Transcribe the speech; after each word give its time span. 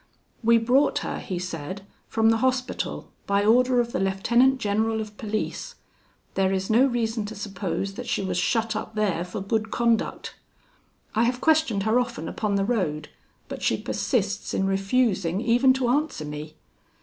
"We 0.43 0.57
brought 0.57 0.97
her," 1.05 1.19
he 1.19 1.37
said, 1.37 1.85
"from 2.07 2.31
the 2.31 2.37
Hospital, 2.37 3.11
by 3.27 3.45
order 3.45 3.79
of 3.79 3.91
the 3.91 3.99
lieutenant 3.99 4.57
general 4.57 4.99
of 4.99 5.15
police. 5.15 5.75
There 6.33 6.51
is 6.51 6.71
no 6.71 6.87
reason 6.87 7.23
to 7.27 7.35
suppose 7.35 7.93
that 7.93 8.07
she 8.07 8.23
was 8.23 8.39
shut 8.39 8.75
up 8.75 8.95
there 8.95 9.23
for 9.23 9.41
good 9.41 9.69
conduct. 9.69 10.33
"I 11.13 11.25
have 11.25 11.39
questioned 11.39 11.83
her 11.83 11.99
often 11.99 12.27
upon 12.27 12.55
the 12.55 12.65
road; 12.65 13.09
but 13.47 13.61
she 13.61 13.77
persists 13.79 14.55
in 14.55 14.65
refusing 14.65 15.39
even 15.39 15.71
to 15.73 15.89
answer 15.89 16.25
me. 16.25 16.55